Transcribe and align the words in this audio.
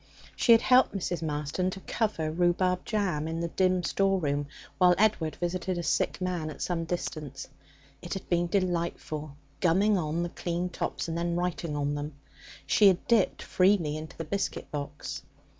She 0.35 0.51
had 0.51 0.61
helped 0.61 0.95
Mrs. 0.95 1.21
Marston 1.21 1.69
to 1.69 1.79
cover 1.81 2.31
rhubarb 2.31 2.85
jam 2.85 3.27
in 3.27 3.39
the 3.39 3.49
dim 3.49 3.83
store 3.83 4.19
room 4.19 4.47
while 4.79 4.95
Edward 4.97 5.35
visited 5.35 5.77
a 5.77 5.83
sick 5.83 6.19
man 6.19 6.49
at 6.49 6.59
some 6.63 6.85
distance. 6.85 7.47
It 8.01 8.15
had 8.15 8.27
been 8.27 8.47
delightful, 8.47 9.35
gumming 9.59 9.99
on 9.99 10.23
the 10.23 10.29
clean 10.29 10.69
tops, 10.69 11.07
and 11.07 11.15
then 11.15 11.35
writing 11.35 11.75
on 11.75 11.93
them. 11.93 12.15
She 12.65 12.87
had 12.87 13.05
dipped 13.05 13.43
freely 13.43 13.95
into 13.95 14.17
the 14.17 14.25
biscuit 14.25 14.71
box. 14.71 15.21